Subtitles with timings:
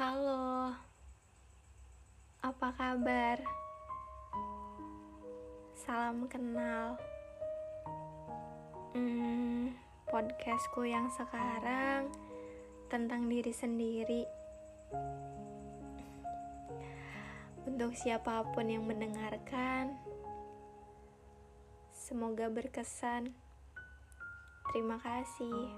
[0.00, 0.72] Halo,
[2.40, 3.36] apa kabar?
[5.76, 6.96] Salam kenal.
[8.96, 9.76] Hmm,
[10.08, 12.08] podcastku yang sekarang
[12.88, 14.24] tentang diri sendiri.
[17.68, 20.00] Untuk siapa pun yang mendengarkan,
[21.92, 23.36] semoga berkesan.
[24.72, 25.68] Terima kasih.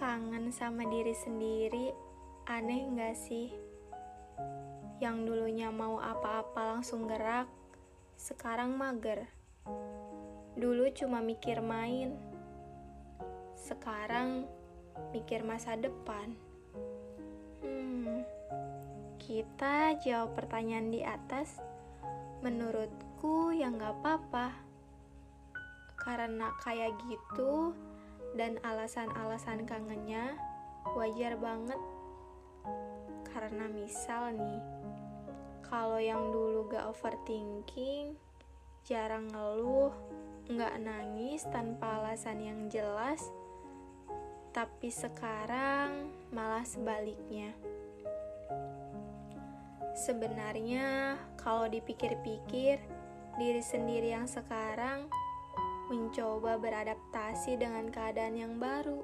[0.00, 1.92] Kangen sama diri sendiri,
[2.48, 3.52] aneh gak sih?
[4.96, 7.44] Yang dulunya mau apa-apa langsung gerak,
[8.16, 9.28] sekarang mager.
[10.56, 12.16] Dulu cuma mikir main,
[13.52, 14.48] sekarang
[15.12, 16.32] mikir masa depan.
[17.60, 18.24] Hmm,
[19.20, 21.60] kita jawab pertanyaan di atas.
[22.40, 24.48] Menurutku ya gak apa-apa,
[26.00, 27.76] karena kayak gitu
[28.34, 30.34] dan alasan-alasan kangennya
[30.94, 31.80] wajar banget.
[33.30, 34.60] Karena misal nih
[35.70, 38.18] kalau yang dulu gak overthinking
[38.82, 39.94] jarang ngeluh
[40.50, 43.22] gak nangis tanpa alasan yang jelas
[44.50, 47.54] tapi sekarang malah sebaliknya.
[49.94, 52.82] Sebenarnya kalau dipikir-pikir
[53.38, 55.06] diri sendiri yang sekarang
[55.90, 59.02] mencoba beradaptasi dengan keadaan yang baru.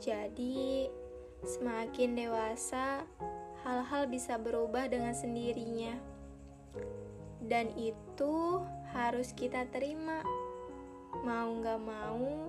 [0.00, 0.88] Jadi,
[1.44, 3.04] semakin dewasa,
[3.62, 5.92] hal-hal bisa berubah dengan sendirinya,
[7.44, 8.64] dan itu
[8.96, 10.24] harus kita terima.
[11.20, 12.48] Mau gak mau,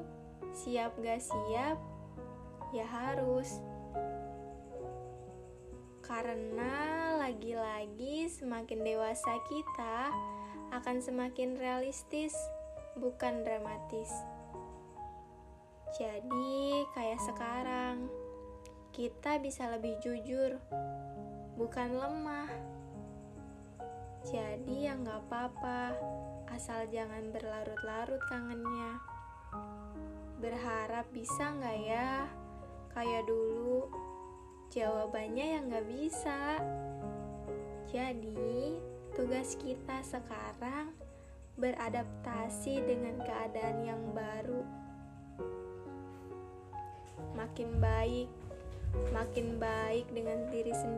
[0.56, 1.76] siap gak siap,
[2.72, 3.60] ya harus
[6.08, 6.97] karena
[7.28, 10.16] lagi-lagi semakin dewasa kita,
[10.72, 12.32] akan semakin realistis,
[12.96, 14.08] bukan dramatis.
[16.00, 18.08] Jadi, kayak sekarang,
[18.96, 20.56] kita bisa lebih jujur,
[21.60, 22.48] bukan lemah.
[24.24, 26.00] Jadi, ya nggak apa-apa,
[26.56, 29.04] asal jangan berlarut-larut kangennya.
[30.40, 32.24] Berharap bisa nggak ya,
[32.96, 33.92] kayak dulu?
[34.72, 36.64] Jawabannya yang nggak bisa.
[37.88, 38.78] Jadi,
[39.18, 40.94] Tugas kita sekarang
[41.58, 44.62] beradaptasi dengan keadaan yang baru.
[47.34, 48.30] Makin baik,
[49.10, 50.97] makin baik dengan diri sendiri